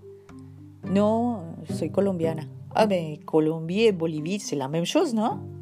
No, 0.85 1.57
soy 1.69 1.91
colombiana. 1.91 2.49
Ah, 2.77 2.87
mais 2.87 3.19
Colombia 3.25 3.89
y 3.89 3.91
Bolivia, 3.91 4.39
c'est 4.39 4.55
la 4.57 4.69
même 4.69 4.85
chose, 4.85 5.13
¿no? 5.15 5.58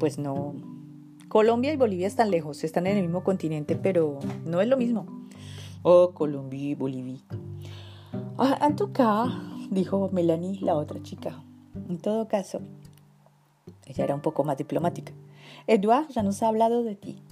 Pues 0.00 0.18
no. 0.18 0.54
Colombia 1.28 1.74
y 1.74 1.76
Bolivia 1.76 2.06
están 2.06 2.30
lejos, 2.30 2.64
están 2.64 2.86
en 2.86 2.96
el 2.96 3.02
mismo 3.04 3.22
continente, 3.22 3.76
pero 3.76 4.18
no 4.46 4.62
es 4.62 4.66
lo 4.66 4.78
mismo. 4.78 5.06
Oh, 5.82 6.12
Colombia 6.14 6.70
y 6.70 6.74
Bolivia. 6.74 7.18
Ah, 8.38 8.66
en 8.66 8.76
tu 8.76 8.92
caso, 8.92 9.30
dijo 9.70 10.08
Melanie, 10.10 10.58
la 10.60 10.74
otra 10.74 11.02
chica. 11.02 11.44
En 11.88 11.98
todo 11.98 12.26
caso, 12.28 12.62
ella 13.86 14.04
era 14.04 14.14
un 14.14 14.22
poco 14.22 14.42
más 14.42 14.56
diplomática. 14.56 15.12
Edouard 15.66 16.08
ya 16.08 16.22
nos 16.22 16.42
ha 16.42 16.48
hablado 16.48 16.82
de 16.82 16.96
ti. 16.96 17.22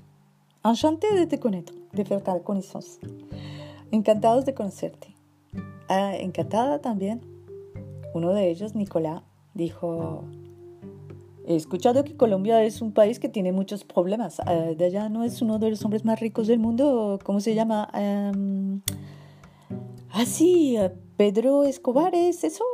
Enchanté 0.62 1.14
de 1.14 1.26
te 1.26 1.40
connaître, 1.40 1.74
de 1.92 2.04
ta 2.04 2.38
connaissance. 2.40 3.00
Encantados 3.90 4.44
de 4.44 4.52
conocerte. 4.52 5.16
Ah, 5.88 6.14
encantada 6.14 6.82
también. 6.82 7.22
Uno 8.12 8.34
de 8.34 8.50
ellos, 8.50 8.74
Nicolás, 8.74 9.22
dijo, 9.54 10.24
he 11.48 11.56
escuchado 11.56 12.04
que 12.04 12.14
Colombia 12.14 12.62
es 12.62 12.82
un 12.82 12.92
país 12.92 13.18
que 13.18 13.30
tiene 13.30 13.52
muchos 13.52 13.82
problemas. 13.82 14.38
Ah, 14.40 14.74
de 14.76 14.84
allá 14.84 15.08
no 15.08 15.24
es 15.24 15.40
uno 15.40 15.58
de 15.58 15.70
los 15.70 15.82
hombres 15.82 16.04
más 16.04 16.20
ricos 16.20 16.46
del 16.46 16.58
mundo. 16.58 17.18
¿Cómo 17.24 17.40
se 17.40 17.54
llama? 17.54 17.88
ah, 17.92 18.32
sí, 20.26 20.76
Pedro 21.16 21.64
Escobar, 21.64 22.14
¿es 22.14 22.44
eso? 22.44 22.64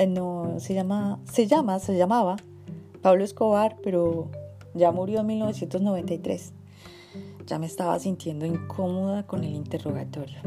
Eh, 0.00 0.08
no, 0.08 0.58
se 0.58 0.74
llama, 0.74 1.20
se 1.30 1.46
llama, 1.46 1.78
se 1.78 1.96
llamaba 1.96 2.34
Pablo 3.00 3.22
Escobar, 3.22 3.76
pero 3.80 4.28
ya 4.74 4.90
murió 4.90 5.20
en 5.20 5.26
1993. 5.26 6.52
Ya 7.46 7.60
me 7.60 7.66
estaba 7.66 7.96
sintiendo 8.00 8.44
incómoda 8.44 9.24
con 9.24 9.44
el 9.44 9.54
interrogatorio. 9.54 10.40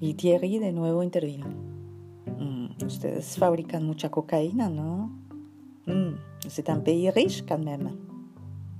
Y 0.00 0.14
Thierry 0.14 0.58
de 0.58 0.72
nuevo 0.72 1.04
intervino. 1.04 1.46
Mm, 2.36 2.84
ustedes 2.84 3.36
fabrican 3.36 3.86
mucha 3.86 4.10
cocaína, 4.10 4.68
¿no? 4.68 5.25
Mm, 5.86 6.16
c'est 6.48 6.68
un 6.68 6.80
pays 6.80 7.10
riche 7.10 7.44
quand 7.46 7.62
même. 7.64 7.90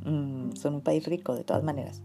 Mm, 0.05 0.55
son 0.57 0.75
un 0.75 0.81
país 0.81 1.05
rico, 1.07 1.35
de 1.35 1.45
todas 1.45 1.63
maneras. 1.63 2.03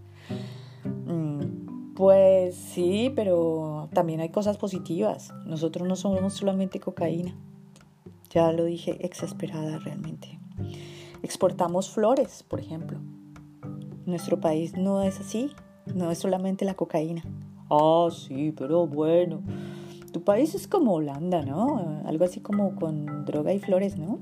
Mm, 1.05 1.93
pues 1.96 2.55
sí, 2.55 3.12
pero 3.15 3.89
también 3.93 4.22
hay 4.22 4.29
cosas 4.29 4.58
positivas. 4.58 5.34
Nosotros 5.46 5.88
no 5.88 5.96
somos 5.96 6.34
solamente 6.34 6.79
cocaína. 6.79 7.36
Ya 8.31 8.51
lo 8.51 8.65
dije, 8.65 9.05
exasperada 9.05 9.77
realmente. 9.79 10.39
Exportamos 11.22 11.89
flores, 11.89 12.43
por 12.43 12.60
ejemplo. 12.60 13.00
Nuestro 14.05 14.39
país 14.39 14.75
no 14.77 15.03
es 15.03 15.20
así, 15.20 15.51
no 15.93 16.10
es 16.12 16.17
solamente 16.17 16.65
la 16.65 16.74
cocaína. 16.74 17.24
Ah, 17.70 18.08
sí, 18.12 18.53
pero 18.58 18.88
bueno. 18.88 19.41
Tu 20.12 20.24
país 20.24 20.55
es 20.55 20.67
como 20.67 20.93
Holanda, 20.93 21.43
¿no? 21.43 22.01
Algo 22.05 22.25
así 22.25 22.39
como 22.41 22.75
con 22.75 23.25
droga 23.25 23.53
y 23.53 23.60
flores, 23.60 23.98
¿no? 23.98 24.20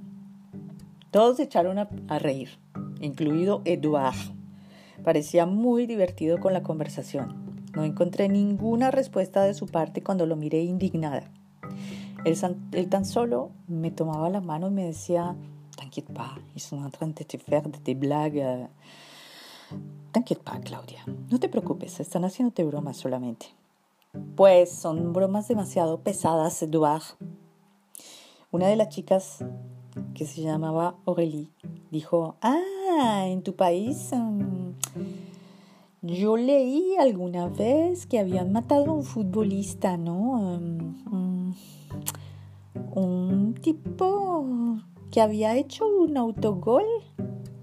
Todos 1.12 1.38
se 1.38 1.44
echaron 1.44 1.80
a, 1.80 2.20
reír, 2.20 2.50
incluido 3.02 3.62
Eduard. 3.66 4.16
Parecía 5.04 5.48
muy 5.48 5.88
divertido 5.88 6.40
con 6.40 6.54
la 6.54 6.62
conversación. 6.62 7.64
No 7.74 7.84
encontré 7.84 8.30
ninguna 8.30 8.92
respuesta 8.92 9.44
de 9.44 9.56
su 9.56 9.66
parte 9.66 10.04
cuando 10.04 10.28
lo 10.28 10.36
miré 10.36 10.62
indignada. 10.62 11.32
Él, 12.26 12.90
tan 12.90 13.06
solo 13.06 13.50
me 13.68 13.90
tomaba 13.90 14.30
la 14.30 14.42
mano 14.42 14.68
y 14.68 14.72
me 14.72 14.86
decía, 14.86 15.36
T'inquiète 15.78 16.14
pas, 16.14 16.36
ils 16.56 16.62
sont 16.62 16.84
en 16.84 16.92
train 16.92 17.08
de 17.08 17.24
te 17.24 17.38
faire 17.38 17.64
des 17.84 17.96
blagues. 17.96 18.68
T'inquiète 20.12 20.44
pas, 20.44 20.60
Claudia. 20.60 21.00
No 21.32 21.40
te 21.40 21.50
preocupes, 21.50 22.00
están 22.00 22.26
haciéndote 22.26 22.64
bromas 22.66 22.98
solamente. 22.98 23.48
Pues 24.36 24.72
son 24.72 25.14
bromas 25.14 25.48
demasiado 25.48 26.02
pesadas, 26.02 26.62
Eduard. 26.62 27.04
Una 28.52 28.68
de 28.68 28.76
las 28.76 28.90
chicas 28.90 29.44
que 30.14 30.26
se 30.26 30.42
llamaba 30.42 30.96
Aurélie, 31.06 31.50
dijo, 31.92 32.36
ah, 32.42 33.26
en 33.28 33.42
tu 33.42 33.56
país 33.56 34.12
mm, 34.14 34.72
yo 36.02 36.38
leí 36.38 36.96
alguna 36.98 37.48
vez 37.48 38.06
que 38.06 38.20
habían 38.20 38.52
matado 38.52 38.92
a 38.92 38.94
un 38.94 39.04
futbolista, 39.04 39.98
¿no? 39.98 40.60
Mm, 40.60 41.16
mm, 41.16 41.56
un 42.94 43.54
tipo 43.62 44.46
que 45.12 45.22
había 45.22 45.56
hecho 45.58 45.86
un 45.88 46.18
autogol 46.18 46.86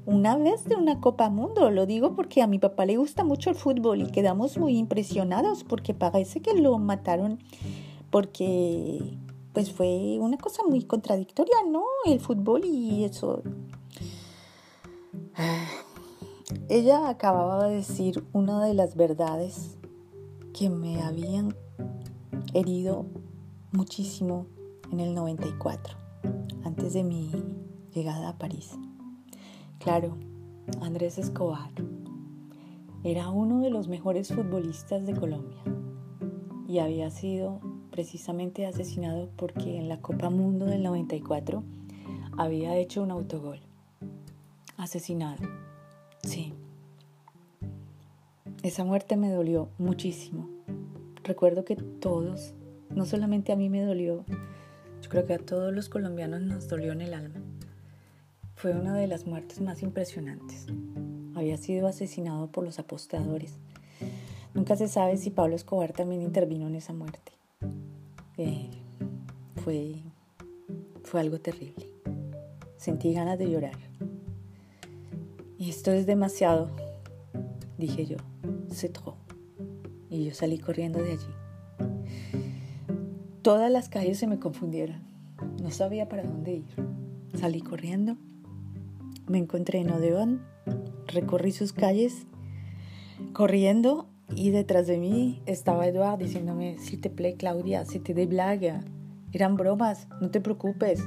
una 0.05 0.37
vez 0.37 0.65
de 0.65 0.77
una 0.77 1.01
Copa 1.01 1.31
Mundo. 1.31 1.71
Lo 1.71 1.87
digo 1.87 2.15
porque 2.15 2.43
a 2.43 2.47
mi 2.47 2.59
papá 2.59 2.87
le 2.87 2.97
gusta 2.97 3.25
mucho 3.25 3.51
el 3.51 3.57
fútbol 3.57 4.03
y 4.03 4.11
quedamos 4.11 4.57
muy 4.59 4.77
impresionados 4.77 5.65
porque 5.65 5.95
parece 5.95 6.41
que 6.41 6.55
lo 6.55 6.79
mataron 6.79 7.39
porque 8.11 9.01
pues 9.57 9.73
fue 9.73 10.19
una 10.21 10.37
cosa 10.37 10.63
muy 10.69 10.83
contradictoria, 10.83 11.57
¿no? 11.67 11.83
El 12.05 12.21
fútbol 12.21 12.67
y 12.67 13.05
eso. 13.05 13.43
Ella 16.69 17.09
acababa 17.09 17.67
de 17.67 17.77
decir 17.77 18.23
una 18.35 18.63
de 18.63 18.75
las 18.75 18.97
verdades 18.97 19.79
que 20.53 20.69
me 20.69 21.01
habían 21.01 21.57
herido 22.53 23.07
muchísimo 23.73 24.45
en 24.93 25.01
el 25.01 25.15
94, 25.15 25.97
antes 26.63 26.93
de 26.93 27.03
mi 27.03 27.31
llegada 27.95 28.29
a 28.29 28.37
París. 28.37 28.73
Claro, 29.79 30.19
Andrés 30.83 31.17
Escobar 31.17 31.71
era 33.05 33.31
uno 33.31 33.63
de 33.63 33.71
los 33.71 33.89
mejores 33.89 34.35
futbolistas 34.35 35.07
de 35.07 35.15
Colombia 35.15 35.63
y 36.69 36.81
había 36.81 37.09
sido 37.09 37.63
precisamente 37.97 38.67
asesinado 38.67 39.31
porque 39.37 39.79
en 39.79 39.89
la 39.89 40.03
Copa 40.03 40.29
Mundo 40.29 40.67
del 40.67 40.83
94 40.83 41.65
había 42.37 42.77
hecho 42.77 43.03
un 43.03 43.11
autogol. 43.11 43.59
Asesinado. 44.77 45.43
Sí. 46.23 46.53
Esa 48.63 48.85
muerte 48.85 49.17
me 49.17 49.31
dolió 49.31 49.71
muchísimo. 49.79 50.47
Recuerdo 51.25 51.65
que 51.65 51.77
todos, 51.77 52.53
no 52.91 53.07
solamente 53.07 53.53
a 53.53 53.57
mí 53.57 53.71
me 53.71 53.81
dolió, 53.81 54.27
yo 55.01 55.09
creo 55.09 55.25
que 55.25 55.33
a 55.33 55.39
todos 55.39 55.73
los 55.73 55.89
colombianos 55.89 56.43
nos 56.43 56.69
dolió 56.69 56.93
en 56.93 57.01
el 57.01 57.15
alma. 57.15 57.41
Fue 58.57 58.73
una 58.73 58.95
de 58.95 59.07
las 59.07 59.27
muertes 59.27 59.63
más 59.63 59.83
impresionantes. 59.83 60.67
Había 61.35 61.57
sido 61.57 61.87
asesinado 61.87 62.51
por 62.51 62.63
los 62.63 62.79
apostadores. 62.79 63.55
Nunca 64.53 64.77
se 64.77 64.87
sabe 64.87 65.17
si 65.17 65.31
Pablo 65.31 65.57
Escobar 65.57 65.95
también 65.95 66.21
intervino 66.21 66.67
en 66.67 66.75
esa 66.75 66.93
muerte. 66.93 67.36
Eh, 68.39 68.71
fue, 69.65 69.95
fue 71.03 71.21
algo 71.21 71.41
terrible. 71.41 71.89
Sentí 72.77 73.13
ganas 73.13 73.39
de 73.39 73.51
llorar. 73.51 73.77
Y 75.59 75.71
esto 75.71 75.91
es 75.91 76.07
demasiado, 76.07 76.71
dije 77.79 78.07
yo. 78.07 78.17
Se 78.71 78.89
trop. 78.89 79.17
Y 80.11 80.25
yo 80.25 80.35
salí 80.35 80.59
corriendo 80.59 81.03
de 81.03 81.13
allí. 81.13 81.35
Todas 83.43 83.71
las 83.71 83.89
calles 83.89 84.19
se 84.19 84.27
me 84.27 84.39
confundieron. 84.39 85.01
No 85.63 85.71
sabía 85.71 86.09
para 86.09 86.25
dónde 86.25 86.53
ir. 86.55 86.75
Salí 87.35 87.61
corriendo. 87.61 88.17
Me 89.29 89.39
encontré 89.39 89.81
en 89.81 89.91
Odeón. 89.91 90.43
Recorrí 91.07 91.53
sus 91.53 91.73
calles 91.73 92.27
corriendo 93.33 94.09
y 94.35 94.51
detrás 94.51 94.87
de 94.87 94.99
mí 94.99 95.43
estaba 95.47 95.87
Eduard 95.87 96.19
diciéndome, 96.19 96.79
si 96.79 96.97
te 96.97 97.11
play 97.11 97.37
Claudia, 97.37 97.85
si 97.85 98.01
te 98.01 98.15
de 98.15 98.27
blaga. 98.27 98.83
Eran 99.33 99.57
bromas, 99.57 100.09
no 100.21 100.31
te 100.31 100.41
preocupes. 100.41 101.03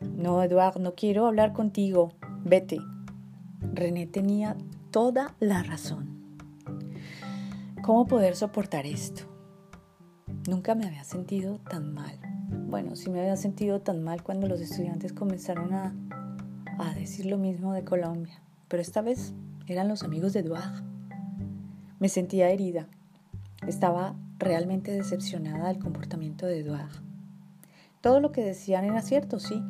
No, 0.00 0.42
Eduard, 0.42 0.78
no 0.78 0.94
quiero 0.94 1.26
hablar 1.26 1.52
contigo. 1.52 2.12
Vete. 2.44 2.78
René 3.74 4.06
tenía 4.06 4.56
toda 4.90 5.34
la 5.40 5.62
razón. 5.62 6.18
¿Cómo 7.82 8.06
poder 8.06 8.36
soportar 8.36 8.86
esto? 8.86 9.22
Nunca 10.48 10.74
me 10.74 10.86
había 10.86 11.04
sentido 11.04 11.58
tan 11.58 11.92
mal. 11.92 12.18
Bueno, 12.68 12.96
sí 12.96 13.10
me 13.10 13.20
había 13.20 13.36
sentido 13.36 13.80
tan 13.80 14.02
mal 14.02 14.22
cuando 14.22 14.46
los 14.46 14.60
estudiantes 14.60 15.12
comenzaron 15.12 15.74
a, 15.74 15.94
a 16.78 16.94
decir 16.94 17.26
lo 17.26 17.38
mismo 17.38 17.72
de 17.72 17.84
Colombia. 17.84 18.42
Pero 18.68 18.80
esta 18.80 19.02
vez 19.02 19.34
eran 19.66 19.88
los 19.88 20.02
amigos 20.02 20.32
de 20.32 20.40
Eduard. 20.40 20.82
Me 22.00 22.08
sentía 22.08 22.50
herida. 22.50 22.86
Estaba 23.66 24.14
realmente 24.38 24.92
decepcionada 24.92 25.66
del 25.68 25.80
comportamiento 25.80 26.46
de 26.46 26.60
Eduard. 26.60 26.92
Todo 28.00 28.20
lo 28.20 28.30
que 28.30 28.44
decían 28.44 28.84
era 28.84 29.02
cierto, 29.02 29.40
sí. 29.40 29.60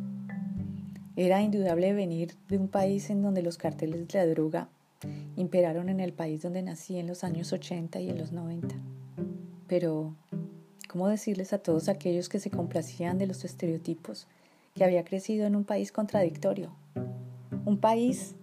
Era 1.16 1.40
indudable 1.40 1.94
venir 1.94 2.34
de 2.48 2.58
un 2.58 2.68
país 2.68 3.08
en 3.08 3.22
donde 3.22 3.42
los 3.42 3.56
carteles 3.56 4.06
de 4.06 4.18
la 4.18 4.26
droga 4.26 4.68
imperaron 5.36 5.88
en 5.88 6.00
el 6.00 6.12
país 6.12 6.42
donde 6.42 6.62
nací 6.62 6.98
en 6.98 7.06
los 7.06 7.24
años 7.24 7.52
80 7.52 7.98
y 8.00 8.10
en 8.10 8.18
los 8.18 8.32
90. 8.32 8.74
Pero, 9.66 10.14
¿cómo 10.86 11.08
decirles 11.08 11.54
a 11.54 11.58
todos 11.58 11.88
aquellos 11.88 12.28
que 12.28 12.40
se 12.40 12.50
complacían 12.50 13.16
de 13.16 13.26
los 13.26 13.44
estereotipos 13.44 14.26
que 14.74 14.84
había 14.84 15.04
crecido 15.04 15.46
en 15.46 15.56
un 15.56 15.64
país 15.64 15.92
contradictorio? 15.92 16.72
Un 17.64 17.78
país 17.78 18.34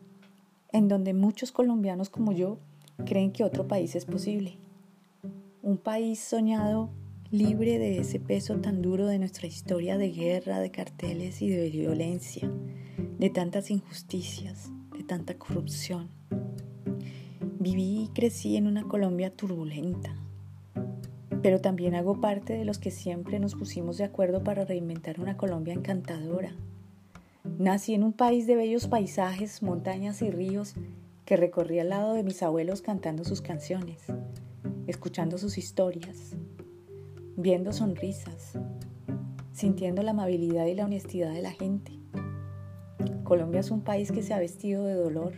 en 0.71 0.87
donde 0.87 1.13
muchos 1.13 1.51
colombianos 1.51 2.09
como 2.09 2.31
yo 2.31 2.57
creen 3.03 3.31
que 3.31 3.43
otro 3.43 3.67
país 3.67 3.95
es 3.95 4.05
posible. 4.05 4.57
Un 5.61 5.77
país 5.77 6.19
soñado 6.19 6.89
libre 7.31 7.79
de 7.79 7.97
ese 7.97 8.19
peso 8.19 8.57
tan 8.57 8.81
duro 8.81 9.07
de 9.07 9.19
nuestra 9.19 9.47
historia 9.47 9.97
de 9.97 10.11
guerra, 10.11 10.59
de 10.59 10.71
carteles 10.71 11.41
y 11.41 11.49
de 11.49 11.69
violencia, 11.69 12.49
de 13.19 13.29
tantas 13.29 13.71
injusticias, 13.71 14.71
de 14.95 15.03
tanta 15.03 15.33
corrupción. 15.37 16.09
Viví 17.59 18.03
y 18.03 18.07
crecí 18.13 18.57
en 18.57 18.67
una 18.67 18.83
Colombia 18.83 19.31
turbulenta, 19.31 20.15
pero 21.41 21.59
también 21.61 21.95
hago 21.95 22.21
parte 22.21 22.53
de 22.53 22.65
los 22.65 22.77
que 22.77 22.91
siempre 22.91 23.39
nos 23.39 23.55
pusimos 23.55 23.97
de 23.97 24.03
acuerdo 24.03 24.43
para 24.43 24.65
reinventar 24.65 25.19
una 25.19 25.35
Colombia 25.35 25.73
encantadora. 25.73 26.55
Nací 27.57 27.93
en 27.93 28.03
un 28.03 28.13
país 28.13 28.47
de 28.47 28.55
bellos 28.55 28.87
paisajes, 28.87 29.61
montañas 29.61 30.21
y 30.21 30.29
ríos 30.29 30.75
que 31.25 31.37
recorrí 31.37 31.79
al 31.79 31.89
lado 31.89 32.13
de 32.13 32.23
mis 32.23 32.43
abuelos 32.43 32.81
cantando 32.81 33.23
sus 33.23 33.41
canciones, 33.41 34.03
escuchando 34.85 35.39
sus 35.39 35.57
historias, 35.57 36.37
viendo 37.35 37.73
sonrisas, 37.73 38.59
sintiendo 39.51 40.03
la 40.03 40.11
amabilidad 40.11 40.67
y 40.67 40.75
la 40.75 40.85
honestidad 40.85 41.33
de 41.33 41.41
la 41.41 41.51
gente. 41.51 41.99
Colombia 43.23 43.61
es 43.61 43.71
un 43.71 43.81
país 43.81 44.11
que 44.11 44.21
se 44.21 44.35
ha 44.35 44.39
vestido 44.39 44.85
de 44.85 44.93
dolor, 44.93 45.33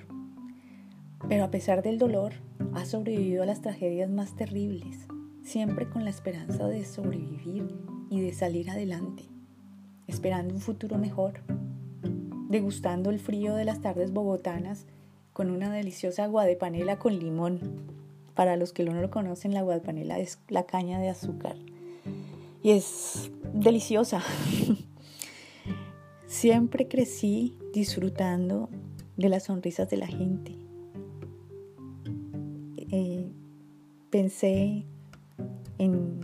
pero 1.29 1.46
a 1.46 1.51
pesar 1.51 1.82
del 1.82 1.98
dolor 1.98 2.34
ha 2.74 2.86
sobrevivido 2.86 3.44
a 3.44 3.46
las 3.46 3.62
tragedias 3.62 4.10
más 4.10 4.36
terribles, 4.36 5.08
siempre 5.41 5.89
con 5.89 6.03
la 6.03 6.10
esperanza 6.10 6.67
de 6.67 6.84
sobrevivir 6.84 7.65
y 8.10 8.20
de 8.20 8.34
salir 8.34 8.70
adelante, 8.70 9.24
esperando 10.06 10.53
un 10.53 10.60
futuro 10.60 10.98
mejor. 10.98 11.41
degustando 12.50 13.10
el 13.10 13.20
frío 13.20 13.56
de 13.56 13.65
las 13.65 13.82
tardes 13.82 14.13
bogotanas 14.13 14.86
con 15.38 15.51
una 15.51 15.72
deliciosa 15.72 16.24
agua 16.24 16.46
de 16.46 16.56
panela 16.56 16.98
con 16.98 17.20
limón. 17.20 17.60
Para 18.34 18.58
los 18.58 18.74
que 18.74 18.84
no 18.84 19.00
lo 19.00 19.12
conocen, 19.12 19.53
la 19.53 19.60
agua 19.60 19.75
de 19.75 19.82
panela 19.82 20.17
es 20.17 20.39
la 20.48 20.65
caña 20.65 20.98
de 21.00 21.10
azúcar 21.10 21.56
y 22.63 22.72
es 22.72 23.29
deliciosa. 23.53 24.24
Siempre 26.25 26.88
crecí 26.88 27.56
disfrutando 27.72 28.70
de 29.15 29.29
las 29.29 29.44
sonrisas 29.44 29.88
de 29.91 29.98
la 29.98 30.08
gente. 30.08 30.56
Eh, 32.89 33.32
pensé 34.10 34.86
en, 35.77 36.22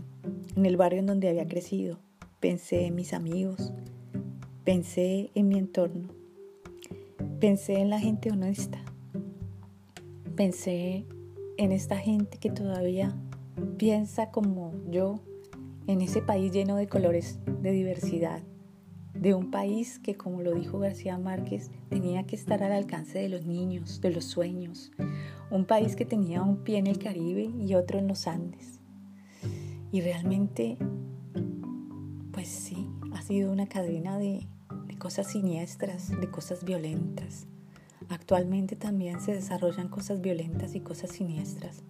en 0.56 0.66
el 0.66 0.76
barrio 0.76 1.02
en 1.02 1.06
donde 1.06 1.30
había 1.30 1.48
crecido, 1.48 2.00
pensé 2.40 2.88
en 2.88 2.96
mis 2.96 3.14
amigos, 3.14 3.74
pensé 4.64 5.30
en 5.36 5.50
mi 5.50 5.60
entorno, 5.60 6.08
pensé 7.40 7.76
en 7.76 7.92
la 7.92 8.00
gente 8.00 8.32
honesta, 8.32 8.84
pensé 10.36 11.06
en 11.58 11.72
esta 11.72 11.98
gente 11.98 12.38
que 12.38 12.50
todavía 12.50 13.16
piensa 13.78 14.32
como 14.32 14.74
yo, 14.90 15.22
en 15.86 16.02
ese 16.02 16.22
país 16.22 16.52
lleno 16.52 16.76
de 16.76 16.88
colores, 16.88 17.40
de 17.62 17.72
diversidad, 17.72 18.42
de 19.14 19.34
un 19.34 19.52
país 19.52 20.00
que, 20.00 20.16
como 20.16 20.42
lo 20.42 20.54
dijo 20.54 20.80
García 20.80 21.18
Márquez, 21.18 21.70
tenía 21.90 22.26
que 22.26 22.36
estar 22.36 22.64
al 22.64 22.72
alcance 22.72 23.20
de 23.20 23.30
los 23.30 23.46
niños, 23.46 24.02
de 24.02 24.12
los 24.12 24.26
sueños, 24.26 24.92
un 25.52 25.66
país 25.66 25.96
que 25.96 26.06
tenía 26.06 26.42
un 26.42 26.64
pie 26.64 26.78
en 26.78 26.88
el 26.88 26.98
Caribe 26.98 27.52
y 27.60 27.76
otro 27.76 28.00
en 28.00 28.08
los 28.08 28.28
Andes. 28.28 28.80
Y 29.92 30.02
realmente, 30.02 30.78
pues 32.32 32.48
sí, 32.48 32.90
ha 33.14 33.22
sido 33.22 33.52
una 33.52 33.68
cadena 33.68 34.18
de, 34.18 34.48
de 34.88 34.98
cosas 34.98 35.28
siniestras, 35.28 36.10
de 36.10 36.32
cosas 36.32 36.64
violentas. 36.64 37.48
Actualmente 38.14 38.76
también 38.76 39.20
se 39.22 39.34
desarrollan 39.34 39.90
cosas 39.90 40.22
violentas 40.22 40.76
y 40.76 40.82
cosas 40.82 41.10
siniestras. 41.10 41.84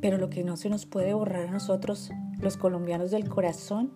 Pero 0.00 0.18
lo 0.18 0.28
que 0.28 0.42
no 0.42 0.56
se 0.56 0.68
nos 0.68 0.84
puede 0.84 1.14
borrar 1.14 1.46
a 1.46 1.52
nosotros, 1.52 2.10
los 2.40 2.56
colombianos 2.56 3.12
del 3.12 3.28
corazón, 3.28 3.92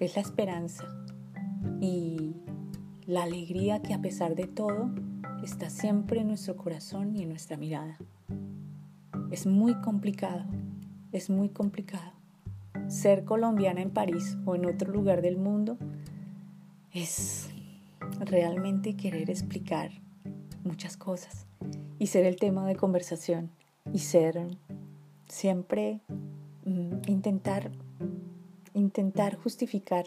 es 0.00 0.16
la 0.16 0.22
esperanza 0.22 0.88
y 1.80 2.34
la 3.06 3.22
alegría 3.22 3.80
que 3.80 3.94
a 3.94 4.02
pesar 4.02 4.34
de 4.34 4.48
todo 4.48 4.90
está 5.44 5.70
siempre 5.70 6.22
en 6.22 6.26
nuestro 6.26 6.56
corazón 6.56 7.14
y 7.14 7.22
en 7.22 7.28
nuestra 7.28 7.56
mirada. 7.56 7.96
Es 9.30 9.46
muy 9.46 9.80
complicado, 9.82 10.44
es 11.12 11.30
muy 11.30 11.50
complicado. 11.50 12.12
Ser 12.88 13.24
colombiana 13.24 13.82
en 13.82 13.90
París 13.90 14.36
o 14.46 14.56
en 14.56 14.66
otro 14.66 14.92
lugar 14.92 15.22
del 15.22 15.36
mundo 15.36 15.78
es 16.92 17.50
realmente 18.18 18.96
querer 18.96 19.30
explicar 19.30 20.03
muchas 20.64 20.96
cosas 20.96 21.46
y 21.98 22.08
ser 22.08 22.24
el 22.24 22.36
tema 22.36 22.66
de 22.66 22.74
conversación 22.74 23.50
y 23.92 24.00
ser 24.00 24.40
siempre 25.28 26.00
mm, 26.64 27.08
intentar 27.08 27.70
intentar 28.72 29.36
justificar 29.36 30.06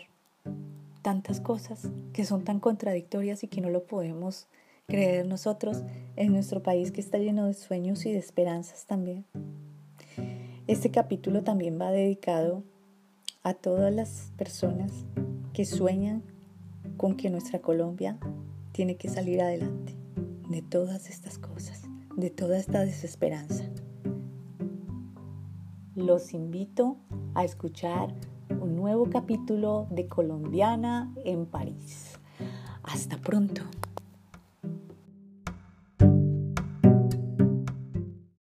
tantas 1.02 1.40
cosas 1.40 1.90
que 2.12 2.26
son 2.26 2.44
tan 2.44 2.60
contradictorias 2.60 3.44
y 3.44 3.48
que 3.48 3.62
no 3.62 3.70
lo 3.70 3.86
podemos 3.86 4.48
creer 4.88 5.26
nosotros 5.26 5.84
en 6.18 6.34
nuestro 6.34 6.62
país 6.62 6.92
que 6.92 7.00
está 7.00 7.18
lleno 7.18 7.46
de 7.46 7.54
sueños 7.54 8.06
y 8.06 8.12
de 8.12 8.20
esperanzas 8.20 8.86
también. 8.86 9.26
Este 10.68 10.92
capítulo 10.92 11.44
también 11.44 11.80
va 11.80 11.92
dedicado 11.92 12.64
a 13.44 13.54
todas 13.54 13.94
las 13.94 14.34
personas 14.38 14.92
que 15.54 15.64
sueñan 15.64 16.24
con 16.98 17.16
que 17.16 17.30
nuestra 17.30 17.60
Colombia 17.60 18.18
tiene 18.74 18.98
que 18.98 19.08
salir 19.08 19.42
adelante 19.42 20.07
de 20.50 20.62
todas 20.62 21.10
estas 21.10 21.38
cosas, 21.38 21.84
de 22.16 22.30
toda 22.30 22.58
esta 22.58 22.82
desesperanza. 22.82 23.66
Los 25.96 26.34
invito 26.34 26.98
a 27.36 27.44
escuchar 27.44 28.14
un 28.62 28.76
nuevo 28.76 29.10
capítulo 29.10 29.88
de 29.90 30.08
Colombiana 30.08 31.14
en 31.26 31.46
París. 31.46 32.20
Hasta 32.84 33.18
pronto. 33.18 33.64